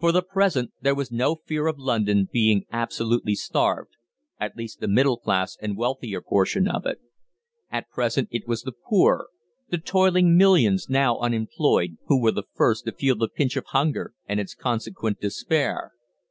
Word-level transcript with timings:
For 0.00 0.12
the 0.12 0.20
present 0.20 0.74
there 0.82 0.94
was 0.94 1.10
no 1.10 1.36
fear 1.46 1.66
of 1.66 1.78
London 1.78 2.28
being 2.30 2.66
absolutely 2.70 3.34
starved, 3.34 3.92
at 4.38 4.54
least 4.54 4.80
the 4.80 4.86
middle 4.86 5.16
class 5.16 5.56
and 5.62 5.78
wealthier 5.78 6.20
portion 6.20 6.68
of 6.68 6.84
it. 6.84 7.00
At 7.72 7.88
present 7.88 8.28
it 8.30 8.46
was 8.46 8.64
the 8.64 8.72
poor 8.72 9.28
the 9.70 9.78
toiling 9.78 10.36
millions 10.36 10.90
now 10.90 11.16
unemployed 11.20 11.96
who 12.04 12.20
were 12.20 12.32
the 12.32 12.44
first 12.54 12.84
to 12.84 12.92
feel 12.92 13.16
the 13.16 13.28
pinch 13.28 13.56
of 13.56 13.64
hunger 13.68 14.12
and 14.28 14.38
its 14.38 14.54
consequent 14.54 15.20
despair. 15.22 15.92